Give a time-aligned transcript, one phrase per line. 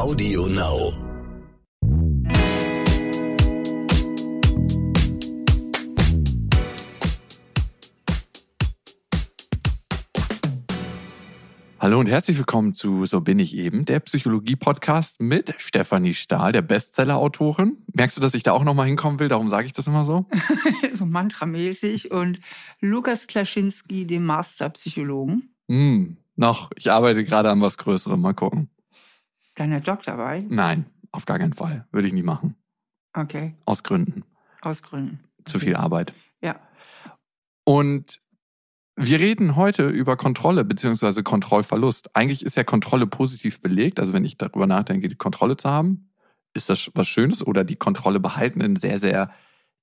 [0.00, 0.94] Audio Now.
[11.78, 16.62] Hallo und herzlich willkommen zu So bin ich eben, der Psychologie-Podcast mit Stefanie Stahl, der
[16.62, 17.76] Bestseller-Autorin.
[17.92, 19.28] Merkst du, dass ich da auch nochmal hinkommen will?
[19.28, 20.24] Darum sage ich das immer so.
[20.94, 22.10] so mantramäßig.
[22.10, 22.40] Und
[22.80, 25.54] Lukas Klaschinski, dem Masterpsychologen.
[25.68, 26.70] Hm, noch.
[26.76, 28.18] Ich arbeite gerade an was Größerem.
[28.18, 28.70] Mal gucken.
[29.54, 30.50] Deine Doktorarbeit?
[30.50, 31.86] Nein, auf gar keinen Fall.
[31.90, 32.56] Würde ich nicht machen.
[33.12, 33.54] Okay.
[33.64, 34.24] Aus Gründen.
[34.62, 35.20] Aus Gründen.
[35.44, 36.12] Zu viel Arbeit.
[36.40, 36.60] Ja.
[37.64, 38.20] Und
[38.96, 41.22] wir reden heute über Kontrolle bzw.
[41.22, 42.14] Kontrollverlust.
[42.14, 43.98] Eigentlich ist ja Kontrolle positiv belegt.
[43.98, 46.10] Also wenn ich darüber nachdenke, die Kontrolle zu haben,
[46.52, 49.30] ist das was Schönes oder die Kontrolle behalten in sehr, sehr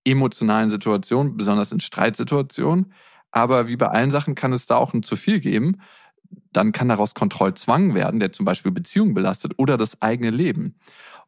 [0.06, 2.94] emotionalen Situationen, besonders in Streitsituationen.
[3.32, 5.82] Aber wie bei allen Sachen kann es da auch ein zu viel geben.
[6.52, 10.76] Dann kann daraus Kontrollzwang werden, der zum Beispiel Beziehungen belastet oder das eigene Leben.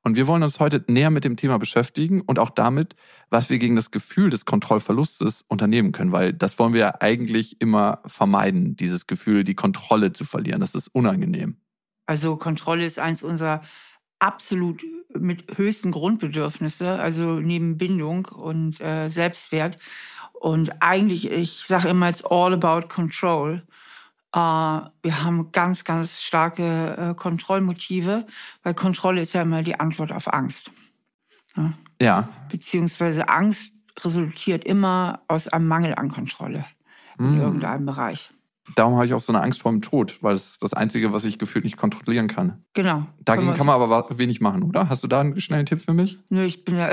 [0.01, 2.95] Und wir wollen uns heute näher mit dem Thema beschäftigen und auch damit,
[3.29, 7.59] was wir gegen das Gefühl des Kontrollverlustes unternehmen können, weil das wollen wir ja eigentlich
[7.59, 10.61] immer vermeiden, dieses Gefühl, die Kontrolle zu verlieren.
[10.61, 11.57] Das ist unangenehm.
[12.05, 13.61] Also Kontrolle ist eins unserer
[14.19, 14.83] absolut
[15.17, 19.77] mit höchsten Grundbedürfnisse, also neben Bindung und äh, Selbstwert.
[20.33, 23.63] Und eigentlich, ich sage immer, it's all about control.
[24.35, 28.27] Uh, wir haben ganz, ganz starke äh, Kontrollmotive,
[28.61, 30.71] weil Kontrolle ist ja immer die Antwort auf Angst.
[31.55, 31.73] Ja.
[31.99, 32.29] ja.
[32.49, 36.65] Beziehungsweise Angst resultiert immer aus einem Mangel an Kontrolle
[37.17, 37.41] in mm.
[37.41, 38.31] irgendeinem Bereich.
[38.75, 41.11] Darum habe ich auch so eine Angst vor dem Tod, weil das ist das Einzige,
[41.13, 42.63] was ich gefühlt nicht kontrollieren kann.
[42.73, 43.05] Genau.
[43.19, 44.89] Dagegen kann man aber wenig machen, oder?
[44.89, 46.19] Hast du da einen schnellen Tipp für mich?
[46.29, 46.91] Nö, ich bin ja,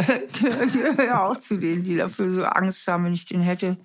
[1.06, 3.76] ja auch zu denen, die dafür so Angst haben, wenn ich den hätte.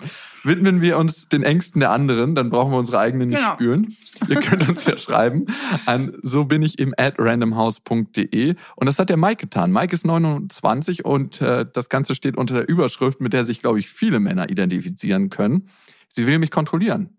[0.43, 3.53] Widmen wir uns den Ängsten der anderen, dann brauchen wir unsere eigenen nicht genau.
[3.53, 3.87] spüren.
[4.27, 5.47] Ihr könnt uns ja schreiben
[5.85, 8.55] an so bin ich im at randomhouse.de.
[8.75, 9.71] Und das hat der Mike getan.
[9.71, 13.79] Mike ist 29 und äh, das Ganze steht unter der Überschrift, mit der sich, glaube
[13.79, 15.69] ich, viele Männer identifizieren können.
[16.09, 17.17] Sie will mich kontrollieren.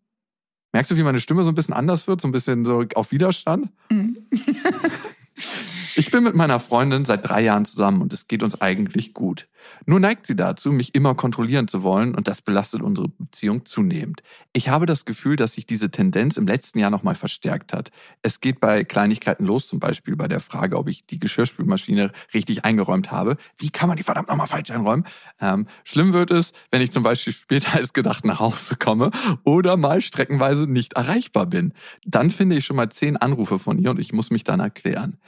[0.73, 3.13] Merkst du, wie meine Stimme so ein bisschen anders wird, so ein bisschen so auf
[3.13, 3.69] Widerstand?
[3.91, 4.17] Mhm.
[5.95, 9.49] Ich bin mit meiner Freundin seit drei Jahren zusammen und es geht uns eigentlich gut.
[9.85, 14.23] Nur neigt sie dazu, mich immer kontrollieren zu wollen und das belastet unsere Beziehung zunehmend.
[14.55, 17.91] Ich habe das Gefühl, dass sich diese Tendenz im letzten Jahr nochmal verstärkt hat.
[18.23, 22.65] Es geht bei Kleinigkeiten los, zum Beispiel bei der Frage, ob ich die Geschirrspülmaschine richtig
[22.65, 23.37] eingeräumt habe.
[23.59, 25.05] Wie kann man die verdammt nochmal falsch einräumen?
[25.41, 29.11] Ähm, schlimm wird es, wenn ich zum Beispiel später als gedacht nach Hause komme
[29.45, 31.75] oder mal streckenweise nicht erreichbar bin.
[32.07, 35.19] Dann finde ich schon mal zehn Anrufe von ihr und ich muss mich dann erklären.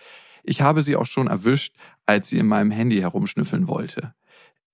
[0.45, 1.75] Ich habe sie auch schon erwischt,
[2.07, 4.15] als sie in meinem Handy herumschnüffeln wollte.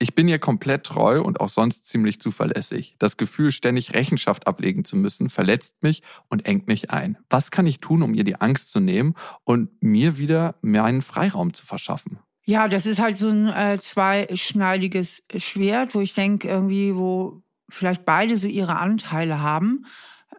[0.02, 2.96] Ich bin ihr komplett treu und auch sonst ziemlich zuverlässig.
[2.98, 7.18] Das Gefühl, ständig Rechenschaft ablegen zu müssen, verletzt mich und engt mich ein.
[7.28, 9.14] Was kann ich tun, um ihr die Angst zu nehmen
[9.44, 12.18] und mir wieder meinen Freiraum zu verschaffen?
[12.46, 18.06] Ja, das ist halt so ein äh, zweischneidiges Schwert, wo ich denke, irgendwie, wo vielleicht
[18.06, 19.84] beide so ihre Anteile haben.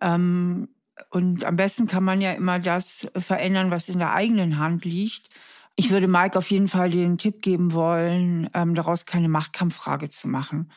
[0.01, 0.69] Ähm,
[1.09, 5.29] und am besten kann man ja immer das verändern, was in der eigenen Hand liegt.
[5.75, 10.27] Ich würde Mike auf jeden Fall den Tipp geben wollen, ähm, daraus keine Machtkampffrage zu
[10.27, 10.71] machen.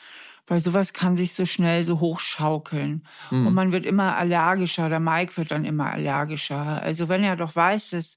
[0.46, 3.06] Weil sowas kann sich so schnell so hochschaukeln.
[3.30, 3.46] Mhm.
[3.46, 6.82] Und man wird immer allergischer, der Mike wird dann immer allergischer.
[6.82, 8.16] Also wenn er doch weiß, dass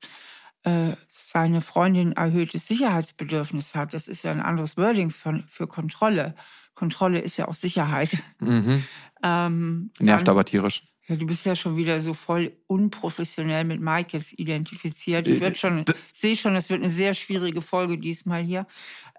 [0.63, 6.35] äh, seine Freundin erhöhtes Sicherheitsbedürfnis hat, das ist ja ein anderes Wording für, für Kontrolle.
[6.75, 8.21] Kontrolle ist ja auch Sicherheit.
[8.39, 8.83] Mhm.
[9.23, 10.83] Ähm, Nervt dann, aber tierisch.
[11.07, 15.27] Ja, du bist ja schon wieder so voll unprofessionell mit Mike jetzt identifiziert.
[15.27, 18.67] Ich wird schon, sehe schon, das wird eine sehr schwierige Folge diesmal hier.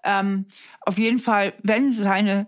[0.03, 0.45] Ähm,
[0.81, 2.47] auf jeden Fall, wenn seine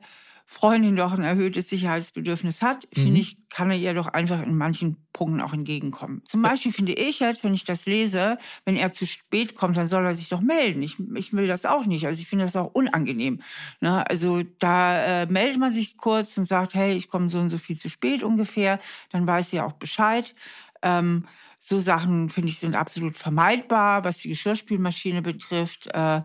[0.53, 3.01] Freundin doch ein erhöhtes Sicherheitsbedürfnis hat, mhm.
[3.01, 6.23] finde ich, kann er ihr doch einfach in manchen Punkten auch entgegenkommen.
[6.25, 9.85] Zum Beispiel finde ich jetzt, wenn ich das lese, wenn er zu spät kommt, dann
[9.85, 10.83] soll er sich doch melden.
[10.83, 12.05] Ich, ich will das auch nicht.
[12.05, 13.41] Also ich finde das auch unangenehm.
[13.79, 14.05] Ne?
[14.09, 17.57] Also da äh, meldet man sich kurz und sagt, hey, ich komme so und so
[17.57, 18.81] viel zu spät ungefähr.
[19.09, 20.35] Dann weiß sie auch Bescheid.
[20.81, 21.27] Ähm,
[21.59, 25.87] so Sachen, finde ich, sind absolut vermeidbar, was die Geschirrspülmaschine betrifft.
[25.93, 26.23] Äh,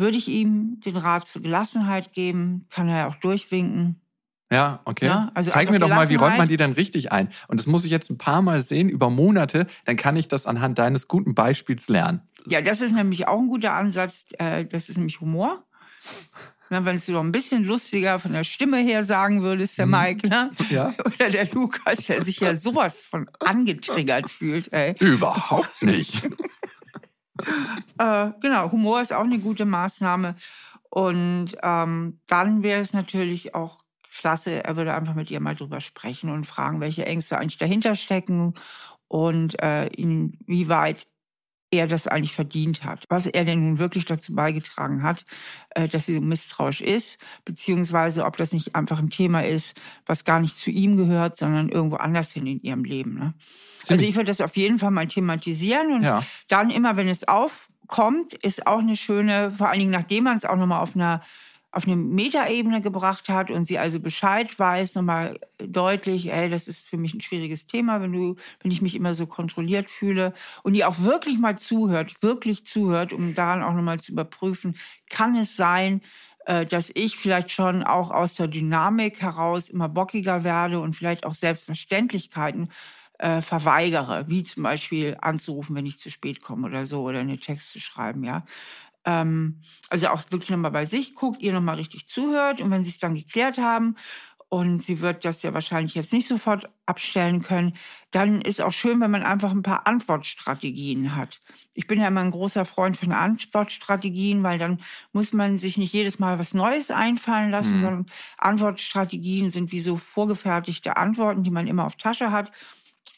[0.00, 4.00] würde ich ihm den Rat zur Gelassenheit geben, kann er auch durchwinken.
[4.52, 5.06] Ja, okay.
[5.06, 7.28] Ja, also Zeig mir doch mal, wie räumt man die denn richtig ein?
[7.46, 10.44] Und das muss ich jetzt ein paar Mal sehen über Monate, dann kann ich das
[10.44, 12.22] anhand deines guten Beispiels lernen.
[12.46, 14.24] Ja, das ist nämlich auch ein guter Ansatz.
[14.38, 15.64] Äh, das ist nämlich Humor.
[16.68, 19.92] Wenn du noch ein bisschen lustiger von der Stimme her sagen würdest, der mhm.
[19.92, 20.50] Mike, ne?
[20.70, 20.94] Ja.
[21.04, 24.94] Oder der Lukas, der sich ja sowas von angetriggert fühlt, ey.
[24.98, 26.22] Überhaupt nicht.
[27.98, 30.36] äh, genau, Humor ist auch eine gute Maßnahme.
[30.90, 33.80] Und ähm, dann wäre es natürlich auch
[34.16, 37.94] klasse, er würde einfach mit ihr mal drüber sprechen und fragen, welche Ängste eigentlich dahinter
[37.94, 38.54] stecken
[39.08, 41.06] und äh, inwieweit
[41.70, 43.06] er das eigentlich verdient hat.
[43.08, 45.24] Was er denn nun wirklich dazu beigetragen hat,
[45.70, 50.24] äh, dass sie so misstrauisch ist, beziehungsweise ob das nicht einfach ein Thema ist, was
[50.24, 53.14] gar nicht zu ihm gehört, sondern irgendwo anders hin in ihrem Leben.
[53.14, 53.34] Ne?
[53.88, 56.24] Also ich würde das auf jeden Fall mal thematisieren und ja.
[56.48, 60.44] dann immer, wenn es aufkommt, ist auch eine schöne, vor allen Dingen nachdem man es
[60.44, 61.22] auch nochmal auf einer
[61.72, 66.86] auf eine Metaebene gebracht hat und sie also Bescheid weiß, nochmal deutlich, ey, das ist
[66.88, 70.72] für mich ein schwieriges Thema, wenn du, wenn ich mich immer so kontrolliert fühle und
[70.72, 74.76] die auch wirklich mal zuhört, wirklich zuhört, um daran auch nochmal zu überprüfen,
[75.08, 76.02] kann es sein,
[76.46, 81.24] äh, dass ich vielleicht schon auch aus der Dynamik heraus immer bockiger werde und vielleicht
[81.24, 82.70] auch Selbstverständlichkeiten
[83.18, 87.38] äh, verweigere, wie zum Beispiel anzurufen, wenn ich zu spät komme oder so, oder eine
[87.38, 88.44] Text zu schreiben, ja.
[89.04, 92.90] Ähm, also auch wirklich nochmal bei sich guckt, ihr nochmal richtig zuhört und wenn sie
[92.90, 93.96] es dann geklärt haben
[94.50, 97.76] und sie wird das ja wahrscheinlich jetzt nicht sofort abstellen können,
[98.10, 101.40] dann ist auch schön, wenn man einfach ein paar Antwortstrategien hat.
[101.72, 104.82] Ich bin ja immer ein großer Freund von Antwortstrategien, weil dann
[105.12, 107.80] muss man sich nicht jedes Mal was Neues einfallen lassen, mhm.
[107.80, 108.06] sondern
[108.38, 112.50] Antwortstrategien sind wie so vorgefertigte Antworten, die man immer auf Tasche hat.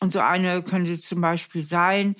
[0.01, 2.15] Und so eine könnte zum Beispiel sein,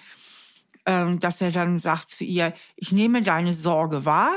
[0.85, 4.33] dass er dann sagt zu ihr, ich nehme deine Sorge wahr,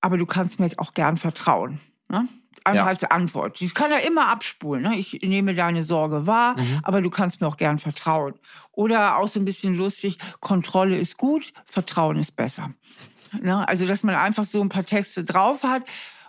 [0.00, 1.80] aber du kannst mir auch gern vertrauen.
[2.08, 2.26] Ne?
[2.64, 2.88] Einfach ja.
[2.88, 3.60] als Antwort.
[3.62, 4.82] Ich kann ja immer abspulen.
[4.82, 4.96] Ne?
[4.96, 6.80] Ich nehme deine Sorge wahr, mhm.
[6.82, 8.34] aber du kannst mir auch gern vertrauen.
[8.72, 12.74] Oder auch so ein bisschen lustig, Kontrolle ist gut, Vertrauen ist besser.
[13.40, 13.66] Ne?
[13.68, 15.84] Also, dass man einfach so ein paar Texte drauf hat.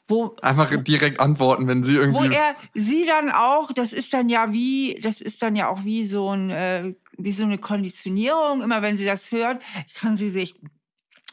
[0.08, 2.30] Wo, einfach direkt antworten, wenn sie irgendwie.
[2.30, 5.86] Wo er sie dann auch, das ist dann ja wie, das ist dann ja auch
[5.86, 8.62] wie so ein äh, wie so eine Konditionierung.
[8.62, 9.62] Immer wenn sie das hört,
[9.96, 10.56] kann sie sich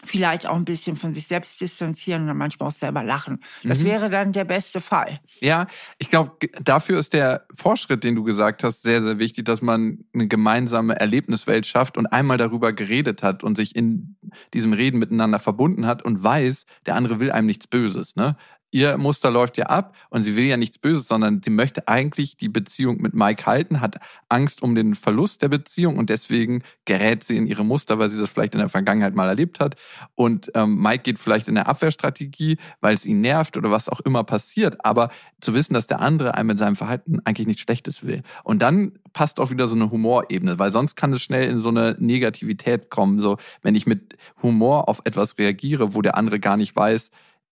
[0.04, 3.40] vielleicht auch ein bisschen von sich selbst distanzieren und dann manchmal auch selber lachen.
[3.64, 3.86] Das mhm.
[3.86, 5.20] wäre dann der beste Fall.
[5.40, 5.66] Ja,
[5.98, 10.04] ich glaube, dafür ist der Vorschritt, den du gesagt hast, sehr, sehr wichtig, dass man
[10.14, 14.16] eine gemeinsame Erlebniswelt schafft und einmal darüber geredet hat und sich in
[14.54, 18.14] diesem Reden miteinander verbunden hat und weiß, der andere will einem nichts Böses.
[18.14, 18.36] Ne?
[18.70, 22.36] Ihr Muster läuft ja ab und sie will ja nichts Böses, sondern sie möchte eigentlich
[22.36, 23.96] die Beziehung mit Mike halten, hat
[24.28, 28.18] Angst um den Verlust der Beziehung und deswegen gerät sie in ihre Muster, weil sie
[28.18, 29.76] das vielleicht in der Vergangenheit mal erlebt hat.
[30.14, 34.00] Und ähm, Mike geht vielleicht in der Abwehrstrategie, weil es ihn nervt oder was auch
[34.00, 34.84] immer passiert.
[34.84, 35.10] Aber
[35.40, 38.22] zu wissen, dass der andere einem mit seinem Verhalten eigentlich nichts Schlechtes will.
[38.44, 41.70] Und dann passt auch wieder so eine Humorebene, weil sonst kann es schnell in so
[41.70, 43.18] eine Negativität kommen.
[43.20, 47.10] So, wenn ich mit Humor auf etwas reagiere, wo der andere gar nicht weiß,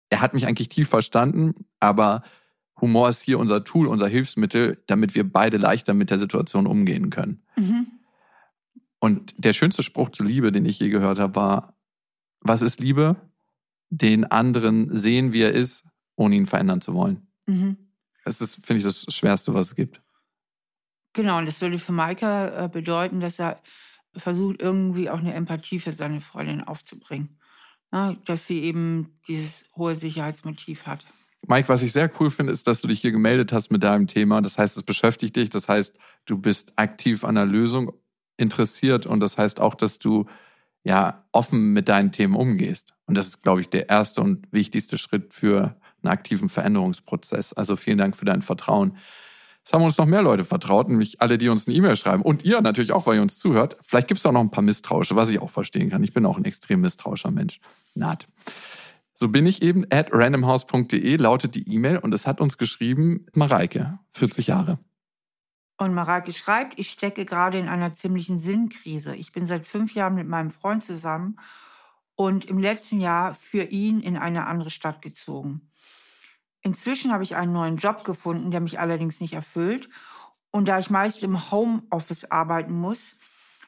[0.10, 2.24] er hat mich eigentlich tief verstanden, aber
[2.80, 7.10] Humor ist hier unser Tool, unser Hilfsmittel, damit wir beide leichter mit der Situation umgehen
[7.10, 7.42] können.
[7.56, 7.88] Mhm.
[9.00, 11.78] Und der schönste Spruch zur Liebe, den ich je gehört habe, war,
[12.42, 13.16] was ist Liebe?
[13.90, 15.86] Den anderen sehen, wie er ist,
[16.16, 17.28] ohne ihn verändern zu wollen.
[17.46, 17.78] Mhm.
[18.26, 20.02] Das ist, finde ich, das Schwerste, was es gibt.
[21.14, 23.62] Genau, und das würde für Maika äh, bedeuten, dass er
[24.18, 27.38] versucht, irgendwie auch eine Empathie für seine Freundin aufzubringen
[27.96, 31.06] ne, dass sie eben dieses hohe Sicherheitsmotiv hat.
[31.48, 34.08] Mike, was ich sehr cool finde, ist, dass du dich hier gemeldet hast mit deinem
[34.08, 34.42] Thema.
[34.42, 35.50] Das heißt, es beschäftigt dich.
[35.50, 37.94] Das heißt, du bist aktiv an der Lösung
[38.38, 40.26] interessiert und das heißt auch, dass du
[40.84, 42.94] ja offen mit deinen Themen umgehst.
[43.06, 47.54] Und das ist, glaube ich, der erste und wichtigste Schritt für einen aktiven Veränderungsprozess.
[47.54, 48.98] Also vielen Dank für dein Vertrauen.
[49.66, 52.22] Es haben uns noch mehr Leute vertraut, nämlich alle, die uns eine E-Mail schreiben.
[52.22, 53.78] Und ihr natürlich auch, weil ihr uns zuhört.
[53.84, 56.04] Vielleicht gibt es auch noch ein paar Misstrauische, was ich auch verstehen kann.
[56.04, 57.60] Ich bin auch ein extrem misstrauischer Mensch.
[57.96, 58.28] Naht.
[59.16, 59.86] So bin ich eben.
[59.90, 64.78] At randomhouse.de lautet die E-Mail und es hat uns geschrieben Mareike, 40 Jahre.
[65.78, 69.16] Und Mareike schreibt, ich stecke gerade in einer ziemlichen Sinnkrise.
[69.16, 71.40] Ich bin seit fünf Jahren mit meinem Freund zusammen
[72.16, 75.72] und im letzten Jahr für ihn in eine andere Stadt gezogen.
[76.66, 79.88] Inzwischen habe ich einen neuen Job gefunden, der mich allerdings nicht erfüllt.
[80.50, 83.16] Und da ich meist im Homeoffice arbeiten muss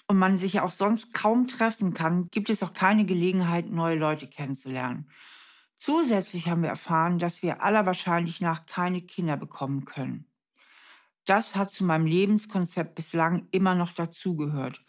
[0.08, 3.98] und man sich ja auch sonst kaum treffen kann, gibt es auch keine Gelegenheit, neue
[3.98, 5.12] Leute kennenzulernen.
[5.77, 10.25] Zusätzlich haben wir erfahren, dass wir aller Wahrscheinlich nach keine Kinder bekommen können.
[11.25, 14.84] Das hat zu meinem Lebenskonzept bislang immer noch dazugehört.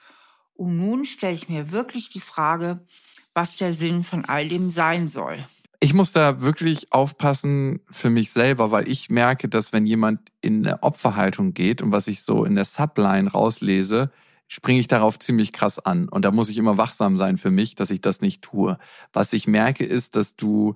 [0.54, 2.86] Und nun stelle ich mir wirklich die Frage,
[3.34, 5.44] was der Sinn von all dem sein soll
[5.80, 10.66] ich muss da wirklich aufpassen für mich selber, weil ich merke, dass wenn jemand in
[10.66, 14.10] eine Opferhaltung geht und was ich so in der Subline rauslese,
[14.48, 16.08] springe ich darauf ziemlich krass an.
[16.08, 18.78] Und da muss ich immer wachsam sein für mich, dass ich das nicht tue.
[19.12, 20.74] Was ich merke, ist, dass du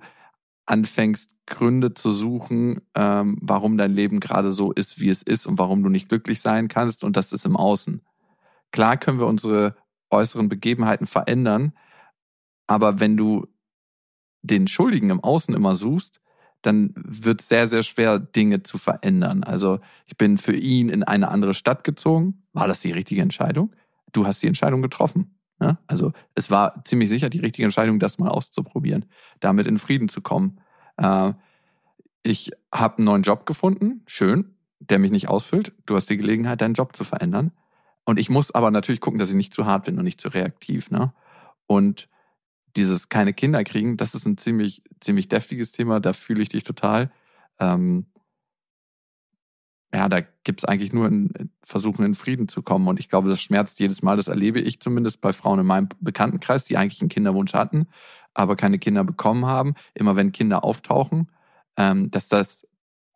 [0.65, 5.59] anfängst, Gründe zu suchen, ähm, warum dein Leben gerade so ist, wie es ist und
[5.59, 7.03] warum du nicht glücklich sein kannst.
[7.03, 8.01] Und das ist im Außen.
[8.71, 9.75] Klar können wir unsere
[10.09, 11.73] äußeren Begebenheiten verändern,
[12.65, 13.47] aber wenn du
[14.43, 16.19] den Schuldigen im Außen immer suchst,
[16.61, 19.43] dann wird es sehr, sehr schwer, Dinge zu verändern.
[19.43, 22.43] Also ich bin für ihn in eine andere Stadt gezogen.
[22.53, 23.75] War das die richtige Entscheidung?
[24.13, 25.35] Du hast die Entscheidung getroffen.
[25.59, 25.77] Ja?
[25.87, 29.05] Also es war ziemlich sicher die richtige Entscheidung, das mal auszuprobieren,
[29.39, 30.59] damit in Frieden zu kommen.
[30.97, 31.33] Äh,
[32.23, 35.73] ich habe einen neuen Job gefunden, schön, der mich nicht ausfüllt.
[35.85, 37.51] Du hast die Gelegenheit, deinen Job zu verändern.
[38.05, 40.29] Und ich muss aber natürlich gucken, dass ich nicht zu hart bin und nicht zu
[40.29, 40.91] reaktiv.
[40.91, 41.13] Ne?
[41.67, 42.07] Und
[42.75, 46.63] dieses keine Kinder kriegen, das ist ein ziemlich, ziemlich deftiges Thema, da fühle ich dich
[46.63, 47.11] total.
[47.59, 48.05] Ähm,
[49.93, 52.87] ja, da gibt es eigentlich nur ein Versuchen, in Frieden zu kommen.
[52.87, 54.17] Und ich glaube, das schmerzt jedes Mal.
[54.17, 57.87] Das erlebe ich zumindest bei Frauen in meinem Bekanntenkreis, die eigentlich einen Kinderwunsch hatten,
[58.33, 59.75] aber keine Kinder bekommen haben.
[59.93, 61.29] Immer wenn Kinder auftauchen,
[61.77, 62.67] ähm, dass das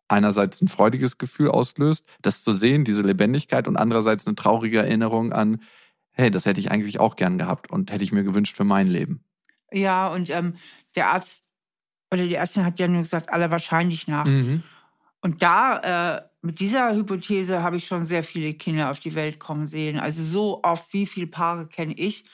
[0.06, 5.32] einerseits ein freudiges Gefühl auslöst, das zu sehen, diese Lebendigkeit, und andererseits eine traurige Erinnerung
[5.32, 5.60] an,
[6.12, 8.86] hey, das hätte ich eigentlich auch gern gehabt und hätte ich mir gewünscht für mein
[8.86, 9.24] Leben.
[9.72, 10.56] Ja, und ähm,
[10.94, 11.42] der Arzt
[12.10, 14.24] oder die Ärztin hat ja nur gesagt, aller wahrscheinlich nach.
[14.24, 14.62] Mhm.
[15.20, 19.38] Und da, äh, mit dieser Hypothese habe ich schon sehr viele Kinder auf die Welt
[19.38, 19.98] kommen sehen.
[19.98, 22.24] Also so oft, wie viele Paare kenne ich,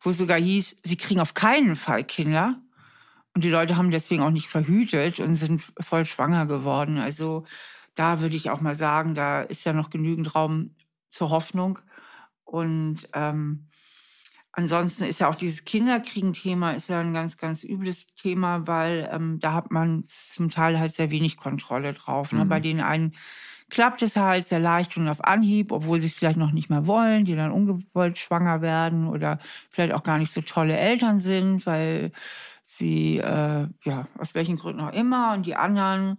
[0.00, 2.58] wo es sogar hieß, sie kriegen auf keinen Fall Kinder.
[3.34, 6.98] Und die Leute haben deswegen auch nicht verhütet und sind voll schwanger geworden.
[6.98, 7.44] Also
[7.94, 10.74] da würde ich auch mal sagen, da ist ja noch genügend Raum
[11.10, 11.78] zur Hoffnung.
[12.44, 13.68] Und ähm,
[14.52, 19.38] Ansonsten ist ja auch dieses Kinderkriegen-Thema ist ja ein ganz, ganz übles Thema, weil ähm,
[19.38, 22.32] da hat man zum Teil halt sehr wenig Kontrolle drauf.
[22.32, 22.44] Ne?
[22.46, 22.64] Bei mhm.
[22.64, 23.14] den einen
[23.70, 26.86] klappt es halt sehr leicht und auf Anhieb, obwohl sie es vielleicht noch nicht mehr
[26.86, 29.38] wollen, die dann ungewollt schwanger werden oder
[29.70, 32.10] vielleicht auch gar nicht so tolle Eltern sind, weil
[32.62, 36.18] sie, äh, ja, aus welchen Gründen auch immer, und die anderen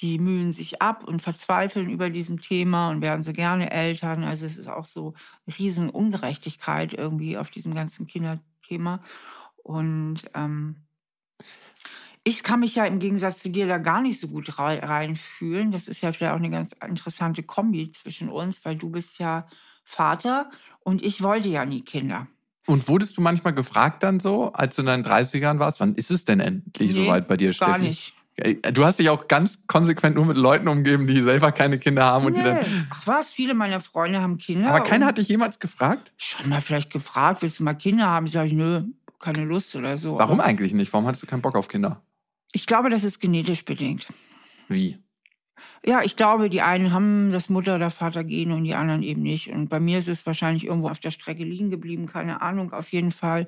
[0.00, 4.24] die mühen sich ab und verzweifeln über diesem Thema und werden so gerne Eltern.
[4.24, 5.14] Also es ist auch so
[5.46, 9.02] eine riesen Ungerechtigkeit irgendwie auf diesem ganzen Kinderthema.
[9.62, 10.76] Und ähm,
[12.22, 15.72] ich kann mich ja im Gegensatz zu dir da gar nicht so gut reinfühlen.
[15.72, 19.48] Das ist ja vielleicht auch eine ganz interessante Kombi zwischen uns, weil du bist ja
[19.84, 20.50] Vater
[20.80, 22.28] und ich wollte ja nie Kinder.
[22.66, 26.10] Und wurdest du manchmal gefragt dann so, als du in deinen 30ern warst, wann ist
[26.10, 27.70] es denn endlich nee, soweit bei dir, Steffi?
[27.70, 28.14] Gar nicht.
[28.72, 32.26] Du hast dich auch ganz konsequent nur mit Leuten umgeben, die selber keine Kinder haben.
[32.26, 32.38] Und nee.
[32.38, 34.68] die dann Ach was, viele meiner Freunde haben Kinder.
[34.68, 36.12] Aber keiner hat dich jemals gefragt?
[36.16, 38.28] Schon mal vielleicht gefragt, willst du mal Kinder haben?
[38.28, 38.82] Sag ich, nö,
[39.18, 40.18] keine Lust oder so.
[40.18, 40.92] Warum Aber eigentlich nicht?
[40.92, 42.02] Warum hattest du keinen Bock auf Kinder?
[42.52, 44.08] Ich glaube, das ist genetisch bedingt.
[44.68, 44.98] Wie?
[45.84, 49.50] Ja, ich glaube, die einen haben das Mutter- oder Vatergen und die anderen eben nicht.
[49.50, 52.72] Und bei mir ist es wahrscheinlich irgendwo auf der Strecke liegen geblieben, keine Ahnung.
[52.72, 53.46] Auf jeden Fall.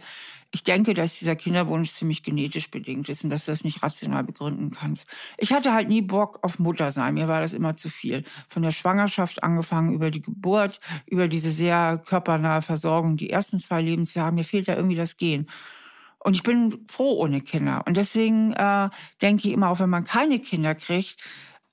[0.53, 4.25] Ich denke, dass dieser Kinderwunsch ziemlich genetisch bedingt ist und dass du das nicht rational
[4.25, 5.09] begründen kannst.
[5.39, 7.15] Ich hatte halt nie Bock auf Mutter sein.
[7.15, 8.25] Mir war das immer zu viel.
[8.49, 13.83] Von der Schwangerschaft angefangen, über die Geburt, über diese sehr körpernahe Versorgung, die ersten zwei
[13.83, 14.33] Lebensjahre.
[14.33, 15.49] Mir fehlt da irgendwie das Gehen.
[16.23, 17.83] Und ich bin froh ohne Kinder.
[17.87, 18.91] Und deswegen äh,
[19.23, 21.17] denke ich immer, auch wenn man keine Kinder kriegt,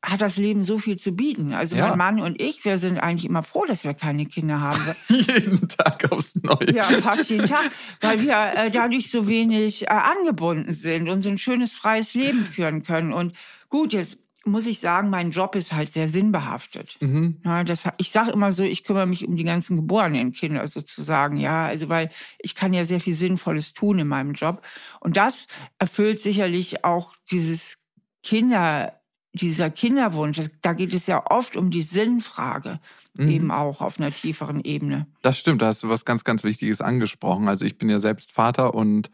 [0.03, 1.53] hat das Leben so viel zu bieten.
[1.53, 1.89] Also ja.
[1.89, 4.81] mein Mann und ich, wir sind eigentlich immer froh, dass wir keine Kinder haben.
[5.09, 6.71] jeden Tag aufs Neue.
[6.73, 11.29] Ja, fast jeden Tag, weil wir äh, dadurch so wenig äh, angebunden sind und so
[11.29, 13.11] ein schönes freies Leben führen können.
[13.11, 13.33] Und
[13.69, 16.97] gut, jetzt muss ich sagen, mein Job ist halt sehr sinnbehaftet.
[17.01, 17.41] Mhm.
[17.43, 21.37] Ja, das, ich sage immer so, ich kümmere mich um die ganzen geborenen Kinder sozusagen.
[21.37, 24.61] Ja, also weil ich kann ja sehr viel Sinnvolles tun in meinem Job.
[24.99, 25.47] Und das
[25.79, 27.77] erfüllt sicherlich auch dieses
[28.23, 28.93] Kinder
[29.41, 32.79] dieser Kinderwunsch, da geht es ja oft um die Sinnfrage,
[33.13, 33.29] mhm.
[33.29, 35.07] eben auch auf einer tieferen Ebene.
[35.21, 37.47] Das stimmt, da hast du was ganz, ganz Wichtiges angesprochen.
[37.47, 39.09] Also ich bin ja selbst Vater und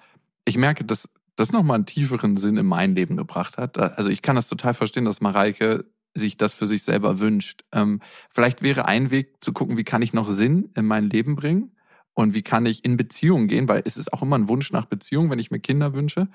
[0.45, 3.77] ich merke, dass das nochmal einen tieferen Sinn in mein Leben gebracht hat.
[3.77, 7.63] Also ich kann das total verstehen, dass Mareike sich das für sich selber wünscht.
[7.71, 11.35] Ähm, vielleicht wäre ein Weg zu gucken, wie kann ich noch Sinn in mein Leben
[11.35, 11.75] bringen
[12.13, 14.85] und wie kann ich in Beziehungen gehen, weil es ist auch immer ein Wunsch nach
[14.85, 16.27] Beziehung, wenn ich mir Kinder wünsche.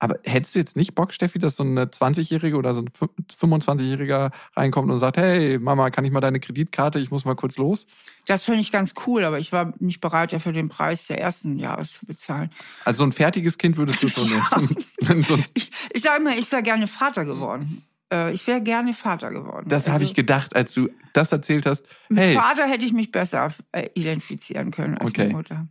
[0.00, 4.32] Aber hättest du jetzt nicht Bock, Steffi, dass so eine 20-Jährige oder so ein 25-Jähriger
[4.56, 7.86] reinkommt und sagt, hey, Mama, kann ich mal deine Kreditkarte, ich muss mal kurz los?
[8.26, 11.58] Das finde ich ganz cool, aber ich war nicht bereit, dafür den Preis der ersten
[11.58, 12.50] Jahres zu bezahlen.
[12.86, 15.38] Also so ein fertiges Kind würdest du schon ja.
[15.54, 17.84] ich, ich sage immer, ich wäre gerne Vater geworden.
[18.10, 19.68] Äh, ich wäre gerne Vater geworden.
[19.68, 21.84] Das also, habe ich gedacht, als du das erzählt hast.
[22.08, 22.34] Hey.
[22.34, 25.28] Mit Vater hätte ich mich besser äh, identifizieren können als okay.
[25.28, 25.66] Mutter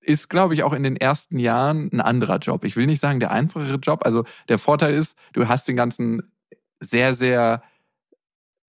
[0.00, 2.64] ist, glaube ich, auch in den ersten Jahren ein anderer Job.
[2.64, 4.04] Ich will nicht sagen der einfachere Job.
[4.04, 6.22] Also der Vorteil ist, du hast den ganzen
[6.80, 7.62] sehr, sehr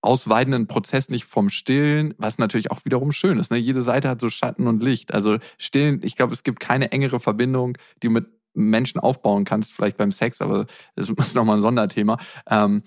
[0.01, 3.51] ausweidenden Prozess nicht vom Stillen, was natürlich auch wiederum schön ist.
[3.51, 3.57] Ne?
[3.57, 5.13] Jede Seite hat so Schatten und Licht.
[5.13, 9.73] Also Stillen, ich glaube, es gibt keine engere Verbindung, die du mit Menschen aufbauen kannst,
[9.73, 12.17] vielleicht beim Sex, aber das ist nochmal ein Sonderthema,
[12.47, 12.83] ähm,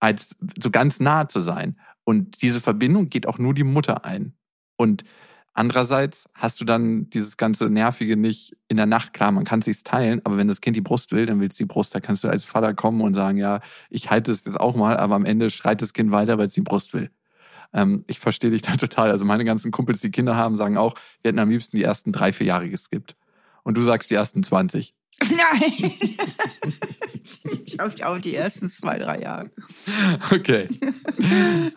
[0.00, 1.78] als so ganz nah zu sein.
[2.04, 4.34] Und diese Verbindung geht auch nur die Mutter ein.
[4.76, 5.04] Und
[5.56, 9.14] Andererseits hast du dann dieses ganze Nervige nicht in der Nacht.
[9.14, 11.46] Klar, man kann es sich teilen, aber wenn das Kind die Brust will, dann will
[11.46, 11.94] es die Brust.
[11.94, 14.96] Da kannst du als Vater kommen und sagen, ja, ich halte es jetzt auch mal,
[14.96, 17.10] aber am Ende schreit das Kind weiter, weil es die Brust will.
[17.72, 19.12] Ähm, ich verstehe dich da total.
[19.12, 22.10] Also meine ganzen Kumpels, die Kinder haben, sagen auch, wir hätten am liebsten die ersten
[22.10, 23.14] drei, vier Jahre geskippt.
[23.62, 24.92] Und du sagst die ersten 20.
[25.22, 25.92] Nein.
[27.64, 29.50] ich glaube, auch die ersten zwei, drei Jahre.
[30.32, 30.68] Okay.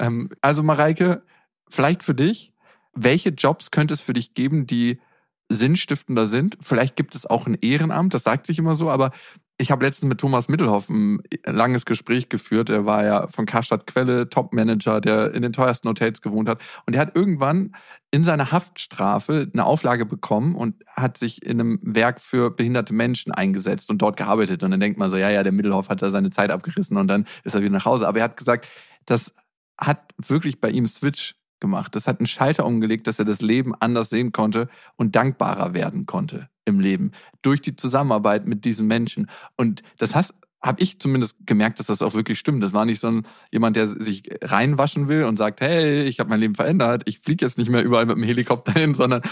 [0.00, 1.22] ähm, also Mareike,
[1.68, 2.52] vielleicht für dich,
[2.96, 5.00] welche Jobs könnte es für dich geben, die
[5.48, 6.58] sinnstiftender sind?
[6.60, 9.12] Vielleicht gibt es auch ein Ehrenamt, das sagt sich immer so, aber
[9.58, 12.68] ich habe letztens mit Thomas Mittelhoff ein langes Gespräch geführt.
[12.68, 16.60] Er war ja von Karstadt Quelle Top-Manager, der in den teuersten Hotels gewohnt hat.
[16.86, 17.74] Und er hat irgendwann
[18.10, 23.32] in seiner Haftstrafe eine Auflage bekommen und hat sich in einem Werk für behinderte Menschen
[23.32, 24.62] eingesetzt und dort gearbeitet.
[24.62, 27.08] Und dann denkt man so, ja, ja, der Mittelhoff hat da seine Zeit abgerissen und
[27.08, 28.06] dann ist er wieder nach Hause.
[28.06, 28.68] Aber er hat gesagt,
[29.06, 29.32] das
[29.78, 31.34] hat wirklich bei ihm Switch
[31.66, 31.94] gemacht.
[31.94, 36.06] Das hat einen Schalter umgelegt, dass er das Leben anders sehen konnte und dankbarer werden
[36.06, 39.30] konnte im Leben durch die Zusammenarbeit mit diesen Menschen.
[39.56, 42.62] Und das hast habe ich zumindest gemerkt, dass das auch wirklich stimmt.
[42.62, 46.30] Das war nicht so ein, jemand, der sich reinwaschen will und sagt, hey, ich habe
[46.30, 49.22] mein Leben verändert, ich fliege jetzt nicht mehr überall mit dem Helikopter hin, sondern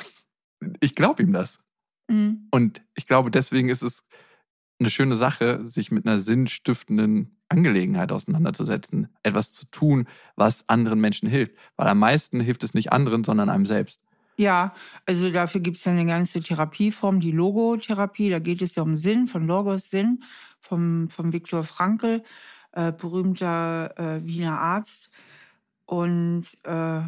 [0.80, 1.58] ich glaube ihm das.
[2.08, 2.46] Mhm.
[2.50, 4.04] Und ich glaube, deswegen ist es
[4.80, 11.28] eine schöne Sache, sich mit einer sinnstiftenden Angelegenheit auseinanderzusetzen, etwas zu tun, was anderen Menschen
[11.28, 11.52] hilft.
[11.76, 14.00] Weil am meisten hilft es nicht anderen, sondern einem selbst.
[14.36, 14.74] Ja,
[15.06, 18.30] also dafür gibt es eine ganze Therapieform, die Logotherapie.
[18.30, 20.24] Da geht es ja um Sinn, von Logos Sinn,
[20.60, 22.24] vom, vom Viktor Frankl,
[22.72, 25.10] äh, berühmter äh, Wiener Arzt.
[25.86, 27.02] Und äh,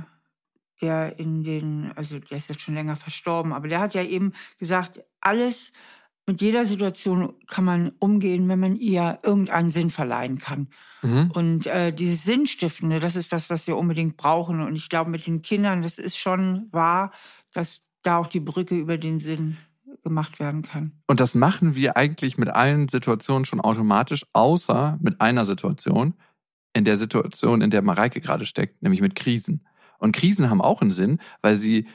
[0.81, 4.33] der in den, also der ist jetzt schon länger verstorben, aber der hat ja eben
[4.59, 5.73] gesagt, alles,
[6.27, 10.69] mit jeder Situation kann man umgehen, wenn man ihr irgendeinen Sinn verleihen kann.
[11.03, 11.31] Mhm.
[11.33, 14.61] Und äh, dieses Sinnstiftende, das ist das, was wir unbedingt brauchen.
[14.61, 17.13] Und ich glaube, mit den Kindern, das ist schon wahr,
[17.53, 19.57] dass da auch die Brücke über den Sinn
[20.03, 20.93] gemacht werden kann.
[21.07, 26.15] Und das machen wir eigentlich mit allen Situationen schon automatisch, außer mit einer Situation,
[26.73, 29.65] in der Situation, in der Mareike gerade steckt, nämlich mit Krisen.
[29.99, 31.87] Und Krisen haben auch einen Sinn, weil sie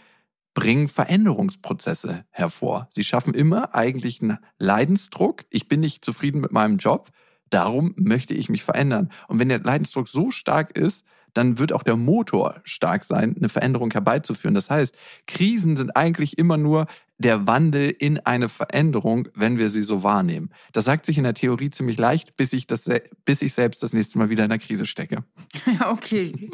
[0.53, 2.87] bringen Veränderungsprozesse hervor.
[2.91, 5.45] Sie schaffen immer eigentlich einen Leidensdruck.
[5.49, 7.09] Ich bin nicht zufrieden mit meinem Job.
[7.49, 9.11] Darum möchte ich mich verändern.
[9.27, 13.49] Und wenn der Leidensdruck so stark ist, dann wird auch der Motor stark sein, eine
[13.49, 14.55] Veränderung herbeizuführen.
[14.55, 14.95] Das heißt,
[15.27, 20.49] Krisen sind eigentlich immer nur der Wandel in eine Veränderung, wenn wir sie so wahrnehmen.
[20.73, 22.89] Das sagt sich in der Theorie ziemlich leicht, bis ich, das,
[23.25, 25.23] bis ich selbst das nächste Mal wieder in der Krise stecke.
[25.89, 26.49] okay,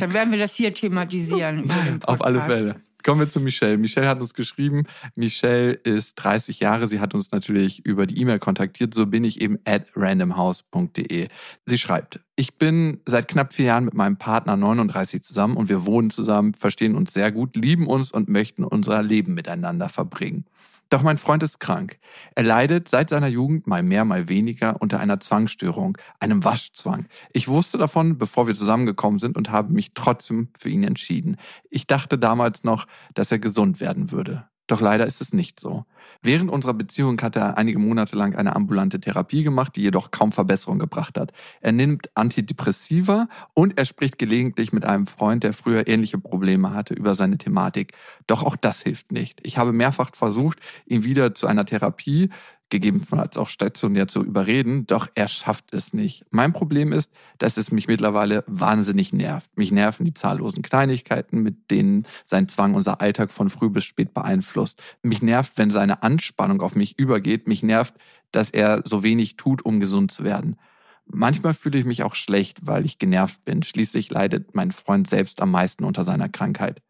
[0.00, 1.70] dann werden wir das hier thematisieren.
[2.04, 2.82] Auf alle Fälle.
[3.02, 3.78] Kommen wir zu Michelle.
[3.78, 4.84] Michelle hat uns geschrieben.
[5.14, 6.88] Michelle ist 30 Jahre.
[6.88, 8.94] Sie hat uns natürlich über die E-Mail kontaktiert.
[8.94, 11.28] So bin ich eben at randomhouse.de.
[11.66, 15.86] Sie schreibt, ich bin seit knapp vier Jahren mit meinem Partner 39 zusammen und wir
[15.86, 20.44] wohnen zusammen, verstehen uns sehr gut, lieben uns und möchten unser Leben miteinander verbringen.
[20.92, 21.98] Doch mein Freund ist krank.
[22.34, 27.06] Er leidet seit seiner Jugend mal mehr, mal weniger unter einer Zwangsstörung, einem Waschzwang.
[27.32, 31.38] Ich wusste davon, bevor wir zusammengekommen sind und habe mich trotzdem für ihn entschieden.
[31.70, 34.46] Ich dachte damals noch, dass er gesund werden würde.
[34.68, 35.84] Doch leider ist es nicht so.
[36.22, 40.30] Während unserer Beziehung hat er einige Monate lang eine ambulante Therapie gemacht, die jedoch kaum
[40.30, 41.32] Verbesserung gebracht hat.
[41.60, 46.94] Er nimmt Antidepressiva und er spricht gelegentlich mit einem Freund, der früher ähnliche Probleme hatte,
[46.94, 47.94] über seine Thematik.
[48.26, 49.40] Doch auch das hilft nicht.
[49.42, 52.30] Ich habe mehrfach versucht, ihn wieder zu einer Therapie
[52.72, 56.24] gegebenenfalls auch stationär zu überreden, doch er schafft es nicht.
[56.30, 59.56] Mein Problem ist, dass es mich mittlerweile wahnsinnig nervt.
[59.56, 64.14] Mich nerven die zahllosen Kleinigkeiten, mit denen sein Zwang unser Alltag von früh bis spät
[64.14, 64.82] beeinflusst.
[65.02, 67.46] Mich nervt, wenn seine Anspannung auf mich übergeht.
[67.46, 67.94] Mich nervt,
[68.32, 70.56] dass er so wenig tut, um gesund zu werden.
[71.04, 73.62] Manchmal fühle ich mich auch schlecht, weil ich genervt bin.
[73.62, 76.80] Schließlich leidet mein Freund selbst am meisten unter seiner Krankheit.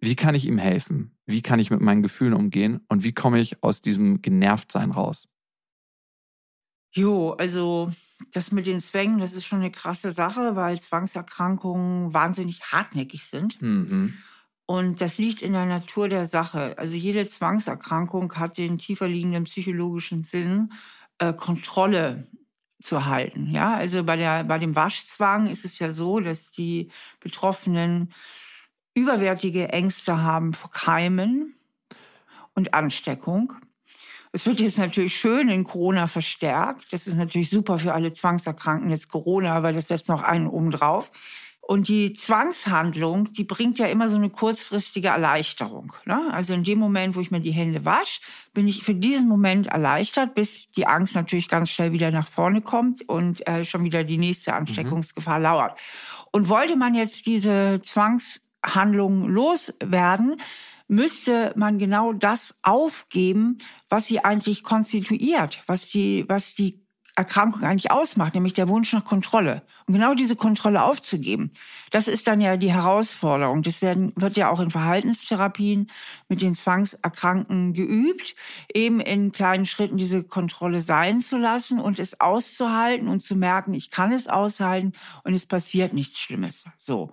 [0.00, 1.16] Wie kann ich ihm helfen?
[1.26, 2.80] Wie kann ich mit meinen Gefühlen umgehen?
[2.88, 5.28] Und wie komme ich aus diesem Genervtsein raus?
[6.92, 7.90] Jo, also
[8.32, 13.60] das mit den Zwängen, das ist schon eine krasse Sache, weil Zwangserkrankungen wahnsinnig hartnäckig sind.
[13.62, 14.14] Mhm.
[14.66, 16.78] Und das liegt in der Natur der Sache.
[16.78, 20.72] Also jede Zwangserkrankung hat den tiefer liegenden psychologischen Sinn,
[21.18, 22.28] äh, Kontrolle
[22.80, 23.50] zu halten.
[23.50, 28.12] Ja, also bei, der, bei dem Waschzwang ist es ja so, dass die Betroffenen
[29.00, 31.54] überwärtige Ängste haben vor Keimen
[32.54, 33.54] und Ansteckung.
[34.32, 36.92] Es wird jetzt natürlich schön in Corona verstärkt.
[36.92, 40.70] Das ist natürlich super für alle Zwangserkrankten jetzt Corona, weil das setzt noch einen oben
[40.70, 41.10] drauf.
[41.70, 45.92] Und die Zwangshandlung, die bringt ja immer so eine kurzfristige Erleichterung.
[46.04, 46.20] Ne?
[46.32, 48.20] Also in dem Moment, wo ich mir die Hände wasche,
[48.52, 52.60] bin ich für diesen Moment erleichtert, bis die Angst natürlich ganz schnell wieder nach vorne
[52.60, 55.44] kommt und äh, schon wieder die nächste Ansteckungsgefahr mhm.
[55.44, 55.78] lauert.
[56.32, 60.40] Und wollte man jetzt diese Zwangs Handlungen loswerden,
[60.88, 66.80] müsste man genau das aufgeben, was sie eigentlich konstituiert, was die, was die
[67.20, 69.62] Erkrankung eigentlich ausmacht, nämlich der Wunsch nach Kontrolle.
[69.86, 71.52] Und genau diese Kontrolle aufzugeben,
[71.90, 73.62] das ist dann ja die Herausforderung.
[73.62, 75.90] Das werden, wird ja auch in Verhaltenstherapien
[76.28, 78.34] mit den Zwangserkrankten geübt,
[78.72, 83.74] eben in kleinen Schritten diese Kontrolle sein zu lassen und es auszuhalten und zu merken,
[83.74, 84.92] ich kann es aushalten
[85.24, 86.64] und es passiert nichts Schlimmes.
[86.78, 87.12] So.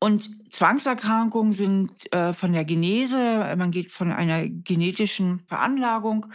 [0.00, 6.26] Und Zwangserkrankungen sind äh, von der Genese, man geht von einer genetischen Veranlagung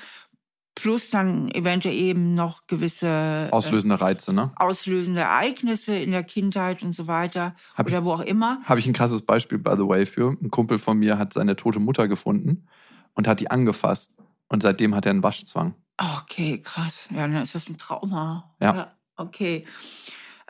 [0.75, 4.51] plus dann eventuell eben noch gewisse äh, auslösende Reize, ne?
[4.55, 8.61] Auslösende Ereignisse in der Kindheit und so weiter hab oder ich, wo auch immer.
[8.63, 11.55] Habe ich ein krasses Beispiel by the way für ein Kumpel von mir hat seine
[11.55, 12.67] tote Mutter gefunden
[13.13, 14.11] und hat die angefasst
[14.47, 15.75] und seitdem hat er einen Waschzwang.
[15.97, 17.07] Okay, krass.
[17.11, 18.55] Ja, dann ist das ein Trauma.
[18.59, 18.75] Ja.
[18.75, 19.65] ja okay.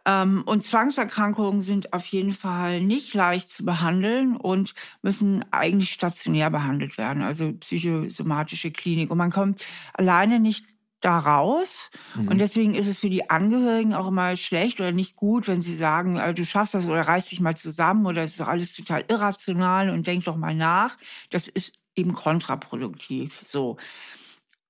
[0.06, 6.50] Ähm, und Zwangserkrankungen sind auf jeden Fall nicht leicht zu behandeln und müssen eigentlich stationär
[6.50, 9.12] behandelt werden, also psychosomatische Klinik.
[9.12, 10.66] Und man kommt alleine nicht
[11.00, 11.92] da raus.
[12.16, 12.30] Mhm.
[12.30, 15.76] Und deswegen ist es für die Angehörigen auch immer schlecht oder nicht gut, wenn sie
[15.76, 18.74] sagen, äh, du schaffst das oder reißt dich mal zusammen oder es ist doch alles
[18.74, 20.98] total irrational und denk doch mal nach.
[21.30, 23.42] Das ist eben kontraproduktiv.
[23.48, 23.78] So.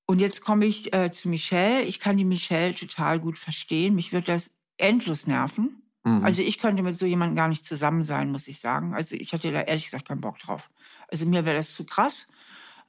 [0.05, 1.83] Und jetzt komme ich äh, zu Michelle.
[1.83, 3.95] Ich kann die Michelle total gut verstehen.
[3.95, 5.83] Mich wird das endlos nerven.
[6.03, 6.23] Mhm.
[6.23, 8.93] Also ich könnte mit so jemandem gar nicht zusammen sein, muss ich sagen.
[8.93, 10.69] Also ich hatte da ehrlich gesagt keinen Bock drauf.
[11.07, 12.27] Also mir wäre das zu krass,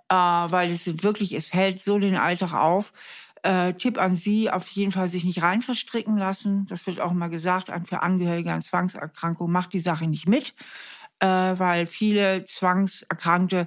[0.09, 2.93] äh, weil es wirklich, es hält so den Alltag auf.
[3.43, 6.67] Äh, Tipp an Sie, auf jeden Fall sich nicht rein verstricken lassen.
[6.67, 10.55] Das wird auch immer gesagt, für Angehörige an Zwangserkrankungen, macht die Sache nicht mit,
[11.19, 13.67] äh, weil viele Zwangserkrankte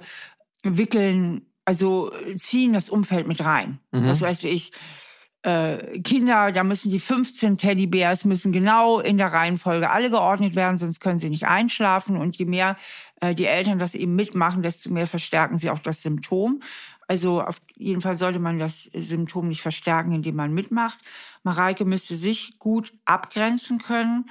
[0.64, 3.78] wickeln, also ziehen das Umfeld mit rein.
[3.92, 4.06] Mhm.
[4.06, 4.72] Das heißt, ich,
[5.42, 10.78] äh, Kinder, da müssen die 15 Teddybärs müssen genau in der Reihenfolge alle geordnet werden,
[10.78, 12.16] sonst können sie nicht einschlafen.
[12.16, 12.76] Und je mehr
[13.20, 16.62] äh, die Eltern das eben mitmachen, desto mehr verstärken sie auch das Symptom.
[17.06, 20.98] Also auf jeden Fall sollte man das Symptom nicht verstärken, indem man mitmacht.
[21.42, 24.28] Mareike müsste sich gut abgrenzen können.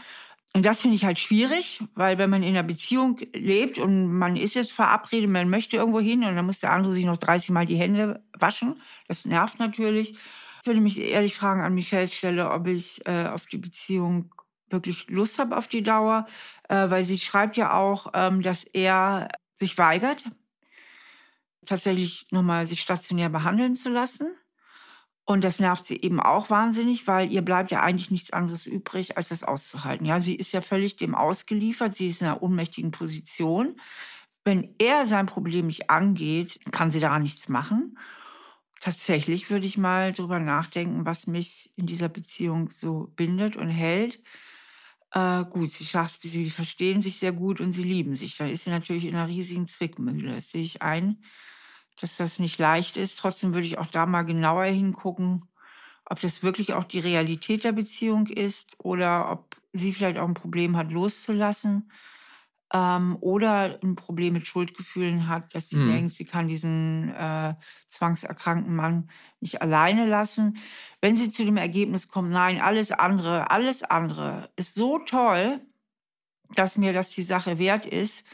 [0.54, 4.36] Und das finde ich halt schwierig, weil wenn man in einer Beziehung lebt und man
[4.36, 7.50] ist jetzt verabredet, man möchte irgendwo hin und dann muss der andere sich noch 30
[7.52, 8.82] Mal die Hände waschen.
[9.08, 10.16] Das nervt natürlich
[10.68, 14.34] würde mich ehrlich fragen an Michelles Stelle, ob ich äh, auf die Beziehung
[14.70, 16.28] wirklich Lust habe auf die Dauer,
[16.70, 20.24] äh, weil sie schreibt ja auch, ähm, dass er sich weigert,
[21.66, 24.28] tatsächlich nochmal sich stationär behandeln zu lassen.
[25.26, 29.18] Und das nervt sie eben auch wahnsinnig, weil ihr bleibt ja eigentlich nichts anderes übrig,
[29.18, 30.06] als das auszuhalten.
[30.06, 33.80] Ja, sie ist ja völlig dem ausgeliefert, sie ist in einer ohnmächtigen Position.
[34.46, 37.98] Wenn er sein Problem nicht angeht, kann sie daran nichts machen.
[38.80, 44.22] Tatsächlich würde ich mal drüber nachdenken, was mich in dieser Beziehung so bindet und hält.
[45.12, 48.38] Äh, gut, sie schafft, sie verstehen sich sehr gut und sie lieben sich.
[48.38, 50.36] Dann ist sie natürlich in einer riesigen Zwickmühle.
[50.36, 51.24] Das sehe ich ein,
[52.00, 53.20] dass das nicht leicht ist.
[53.20, 55.46] Trotzdem würde ich auch da mal genauer hingucken,
[56.06, 60.34] ob das wirklich auch die Realität der Beziehung ist oder ob sie vielleicht auch ein
[60.36, 61.92] Problem hat, loszulassen
[62.74, 65.92] ähm, oder ein Problem mit Schuldgefühlen hat, dass sie mhm.
[65.92, 67.56] denkt, sie kann diesen äh,
[67.90, 70.58] zwangserkrankten Mann nicht alleine lassen.
[71.02, 75.62] Wenn sie zu dem Ergebnis kommt, nein, alles andere, alles andere ist so toll,
[76.56, 78.26] dass mir das die Sache wert ist,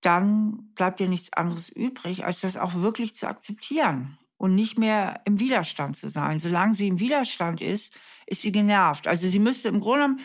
[0.00, 5.22] dann bleibt ihr nichts anderes übrig, als das auch wirklich zu akzeptieren und nicht mehr
[5.24, 6.38] im Widerstand zu sein.
[6.38, 7.94] Solange sie im Widerstand ist,
[8.26, 9.06] ist sie genervt.
[9.06, 10.20] Also sie müsste im Grunde genommen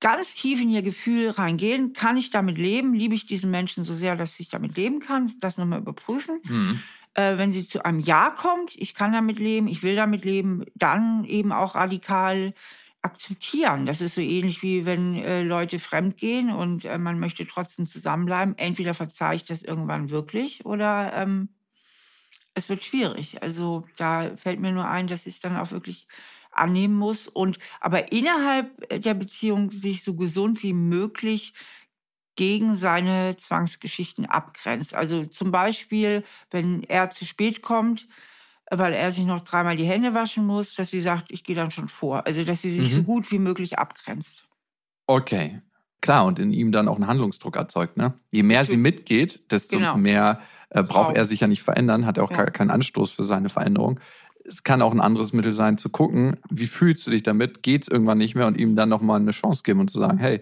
[0.00, 1.92] ganz tief in ihr Gefühl reingehen.
[1.92, 2.94] Kann ich damit leben?
[2.94, 5.32] Liebe ich diesen Menschen so sehr, dass ich damit leben kann?
[5.40, 6.40] Das nochmal überprüfen.
[6.44, 6.82] Mhm.
[7.14, 10.64] Äh, wenn sie zu einem Ja kommt, ich kann damit leben, ich will damit leben,
[10.74, 12.54] dann eben auch radikal
[13.02, 13.86] akzeptieren.
[13.86, 17.86] Das ist so ähnlich wie wenn äh, Leute fremd gehen und äh, man möchte trotzdem
[17.86, 18.56] zusammenbleiben.
[18.58, 21.48] Entweder verzeihe ich das irgendwann wirklich oder ähm,
[22.54, 23.42] es wird schwierig.
[23.42, 26.08] Also da fällt mir nur ein, dass ich es dann auch wirklich
[26.58, 31.54] annehmen muss und aber innerhalb der Beziehung sich so gesund wie möglich
[32.36, 34.94] gegen seine Zwangsgeschichten abgrenzt.
[34.94, 38.06] Also zum Beispiel, wenn er zu spät kommt,
[38.70, 41.70] weil er sich noch dreimal die Hände waschen muss, dass sie sagt, ich gehe dann
[41.70, 42.26] schon vor.
[42.26, 42.96] Also dass sie sich mhm.
[42.96, 44.46] so gut wie möglich abgrenzt.
[45.06, 45.60] Okay.
[46.00, 47.96] Klar, und in ihm dann auch einen Handlungsdruck erzeugt.
[47.96, 48.14] Ne?
[48.30, 49.96] Je mehr sie mitgeht, desto genau.
[49.96, 50.40] mehr
[50.70, 52.46] äh, braucht er sich ja nicht verändern, hat er auch ja.
[52.46, 53.98] keinen Anstoß für seine Veränderung
[54.48, 57.82] es kann auch ein anderes Mittel sein, zu gucken, wie fühlst du dich damit, geht
[57.82, 60.40] es irgendwann nicht mehr und ihm dann nochmal eine Chance geben und zu sagen, hey,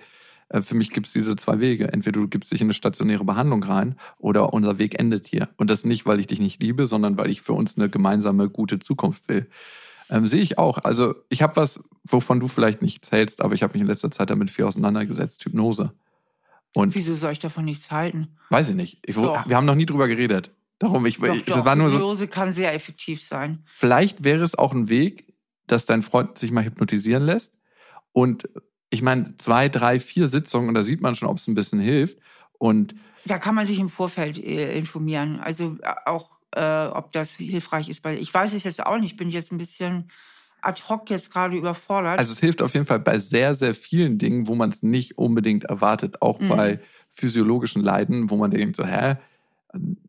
[0.49, 1.93] äh, für mich gibt es diese zwei Wege.
[1.93, 5.49] Entweder du gibst dich in eine stationäre Behandlung rein oder unser Weg endet hier.
[5.57, 8.49] Und das nicht, weil ich dich nicht liebe, sondern weil ich für uns eine gemeinsame,
[8.49, 9.49] gute Zukunft will.
[10.09, 10.79] Ähm, sehe ich auch.
[10.79, 14.11] Also ich habe was, wovon du vielleicht nichts hältst, aber ich habe mich in letzter
[14.11, 15.93] Zeit damit viel auseinandergesetzt, Hypnose.
[16.75, 18.29] Und Wieso soll ich davon nichts halten?
[18.51, 18.99] Weiß ich nicht.
[19.05, 20.51] Ich, wir haben noch nie drüber geredet.
[20.79, 22.27] Darum, ich, doch, ich das war nur so.
[22.27, 23.65] kann sehr effektiv sein.
[23.77, 25.35] Vielleicht wäre es auch ein Weg,
[25.67, 27.55] dass dein Freund sich mal hypnotisieren lässt.
[28.13, 28.49] Und
[28.91, 31.81] ich meine, zwei, drei, vier Sitzungen und da sieht man schon, ob es ein bisschen
[31.81, 32.19] hilft.
[32.59, 35.41] Und da kann man sich im Vorfeld äh, informieren.
[35.41, 38.05] Also äh, auch, äh, ob das hilfreich ist.
[38.05, 39.13] Weil ich weiß es jetzt auch nicht.
[39.13, 40.11] Ich bin jetzt ein bisschen
[40.63, 42.19] ad hoc jetzt gerade überfordert.
[42.19, 45.19] Also es hilft auf jeden Fall bei sehr, sehr vielen Dingen, wo man es nicht
[45.19, 46.23] unbedingt erwartet.
[46.23, 46.49] Auch mhm.
[46.49, 49.17] bei physiologischen Leiden, wo man denkt so, hä,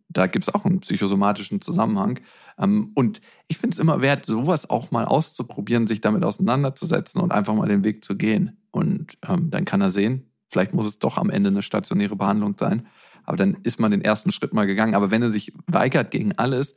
[0.10, 2.20] da gibt es auch einen psychosomatischen Zusammenhang.
[2.58, 7.32] Ähm, und ich finde es immer wert, sowas auch mal auszuprobieren, sich damit auseinanderzusetzen und
[7.32, 8.58] einfach mal den Weg zu gehen.
[8.72, 12.56] Und ähm, dann kann er sehen, vielleicht muss es doch am Ende eine stationäre Behandlung
[12.58, 12.88] sein.
[13.24, 14.96] Aber dann ist man den ersten Schritt mal gegangen.
[14.96, 16.76] Aber wenn er sich weigert gegen alles,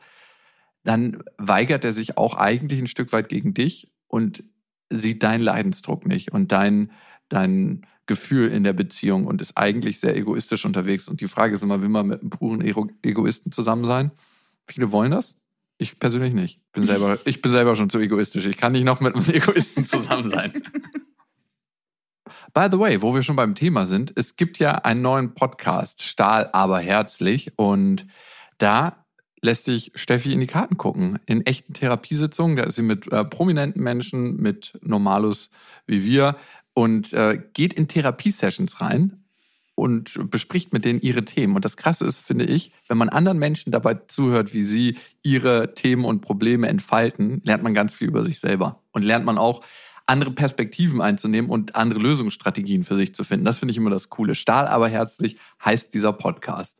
[0.83, 4.43] dann weigert er sich auch eigentlich ein Stück weit gegen dich und
[4.89, 6.91] sieht deinen Leidensdruck nicht und dein,
[7.29, 11.07] dein Gefühl in der Beziehung und ist eigentlich sehr egoistisch unterwegs.
[11.07, 14.11] Und die Frage ist immer, will man mit einem puren Egoisten zusammen sein?
[14.67, 15.37] Viele wollen das.
[15.79, 16.59] Ich persönlich nicht.
[16.73, 18.47] Bin selber, ich bin selber schon zu egoistisch.
[18.47, 20.61] Ich kann nicht noch mit einem Egoisten zusammen sein.
[22.53, 26.03] By the way, wo wir schon beim Thema sind, es gibt ja einen neuen Podcast,
[26.03, 27.53] Stahl aber herzlich.
[27.55, 28.09] Und
[28.59, 29.07] da
[29.41, 31.21] lässt sich Steffi in die Karten gucken.
[31.27, 35.49] In echten Therapiesitzungen, da ist sie mit äh, prominenten Menschen, mit Normalus
[35.87, 36.35] wie wir
[36.75, 39.25] und äh, geht in Therapiesessions rein
[39.75, 41.57] und bespricht mit denen ihre Themen.
[41.57, 45.75] Und das Krasse ist, finde ich, wenn man anderen Menschen dabei zuhört, wie sie ihre
[45.75, 49.65] Themen und Probleme entfalten, lernt man ganz viel über sich selber und lernt man auch
[50.07, 53.47] andere Perspektiven einzunehmen und andere Lösungsstrategien für sich zu finden.
[53.47, 54.35] Das finde ich immer das Coole.
[54.35, 56.80] Stahl aber herzlich heißt dieser Podcast.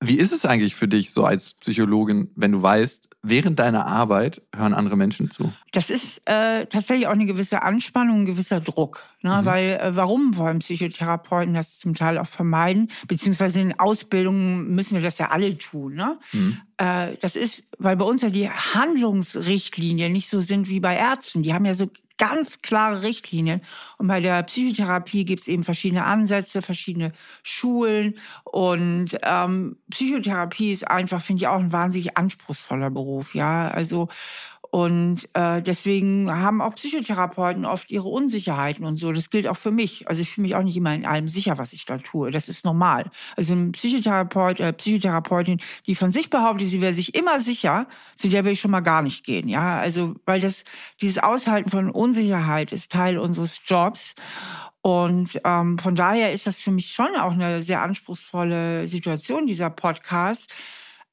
[0.00, 4.42] Wie ist es eigentlich für dich so als Psychologin, wenn du weißt, während deiner Arbeit
[4.54, 5.52] hören andere Menschen zu?
[5.72, 9.04] Das ist äh, tatsächlich auch eine gewisse Anspannung, ein gewisser Druck.
[9.22, 9.40] Ne?
[9.40, 9.44] Mhm.
[9.46, 12.90] Weil äh, warum wollen Psychotherapeuten das zum Teil auch vermeiden?
[13.08, 15.94] Beziehungsweise in Ausbildungen müssen wir das ja alle tun.
[15.94, 16.18] Ne?
[16.32, 16.58] Mhm.
[16.76, 21.42] Äh, das ist, weil bei uns ja die Handlungsrichtlinien nicht so sind wie bei Ärzten.
[21.42, 23.60] Die haben ja so ganz klare Richtlinien.
[23.98, 28.18] Und bei der Psychotherapie gibt es eben verschiedene Ansätze, verschiedene Schulen.
[28.44, 33.34] Und ähm, Psychotherapie ist einfach, finde ich, auch ein wahnsinnig anspruchsvoller Beruf.
[33.34, 34.08] Ja, also
[34.76, 39.10] und äh, deswegen haben auch Psychotherapeuten oft ihre Unsicherheiten und so.
[39.10, 40.06] Das gilt auch für mich.
[40.06, 42.30] Also ich fühle mich auch nicht immer in allem sicher, was ich da tue.
[42.30, 43.10] Das ist normal.
[43.38, 48.28] Also ein Psychotherapeut oder Psychotherapeutin, die von sich behauptet, sie wäre sich immer sicher, zu
[48.28, 49.48] der will ich schon mal gar nicht gehen.
[49.48, 50.64] Ja, also weil das
[51.00, 54.14] dieses Aushalten von Unsicherheit ist Teil unseres Jobs.
[54.82, 59.70] Und ähm, von daher ist das für mich schon auch eine sehr anspruchsvolle Situation, dieser
[59.70, 60.52] Podcast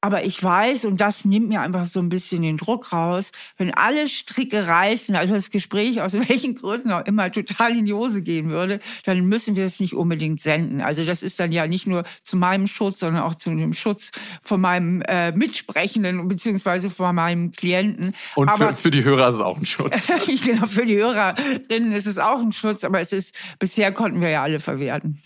[0.04, 3.72] aber ich weiß, und das nimmt mir einfach so ein bisschen den Druck raus, wenn
[3.72, 8.20] alle Stricke reißen, also das Gespräch aus welchen Gründen auch immer total in die Hose
[8.20, 10.82] gehen würde, dann müssen wir es nicht unbedingt senden.
[10.82, 14.10] Also das ist dann ja nicht nur zu meinem Schutz, sondern auch zu dem Schutz
[14.42, 18.14] von meinem äh, Mitsprechenden beziehungsweise von meinem Klienten.
[18.34, 20.06] Und aber, für, für die Hörer ist es auch ein Schutz.
[20.44, 24.28] genau, für die Hörerinnen ist es auch ein Schutz, aber es ist, bisher konnten wir
[24.28, 25.18] ja alle verwerten.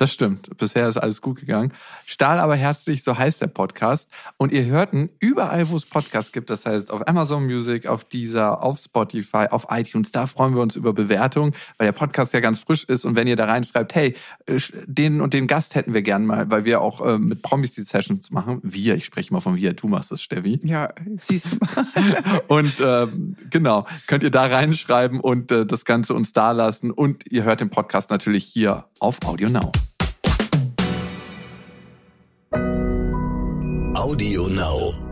[0.00, 0.56] Das stimmt.
[0.56, 1.74] Bisher ist alles gut gegangen.
[2.06, 4.08] Stahl aber herzlich, so heißt der Podcast.
[4.38, 6.48] Und ihr hörten überall, wo es Podcasts gibt.
[6.48, 10.10] Das heißt auf Amazon Music, auf Deezer, auf Spotify, auf iTunes.
[10.10, 13.04] Da freuen wir uns über Bewertungen, weil der Podcast ja ganz frisch ist.
[13.04, 16.50] Und wenn ihr da reinschreibt, hey, äh, den und den Gast hätten wir gern mal,
[16.50, 18.60] weil wir auch äh, mit Promis die Sessions machen.
[18.62, 20.62] Wir, ich spreche mal von wir, du machst das, Steffi.
[20.64, 21.58] Ja, siehst du.
[22.48, 26.90] und ähm, genau, könnt ihr da reinschreiben und äh, das Ganze uns da lassen.
[26.90, 29.70] Und ihr hört den Podcast natürlich hier auf Audio Now.
[32.52, 35.09] Audio Now.